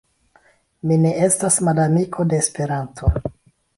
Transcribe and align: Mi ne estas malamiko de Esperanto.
Mi 0.91 0.95
ne 1.03 1.11
estas 1.27 1.57
malamiko 1.67 2.27
de 2.33 2.41
Esperanto. 2.45 3.13